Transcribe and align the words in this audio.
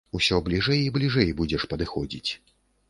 Усё 0.19 0.39
бліжэй 0.47 0.81
і 0.85 0.89
бліжэй 0.97 1.31
будзеш 1.43 1.71
падыходзіць. 1.77 2.31